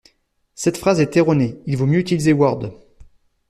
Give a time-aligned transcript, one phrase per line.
[0.55, 2.71] Cette phrase est erronée: il vaut mieux utiliser Word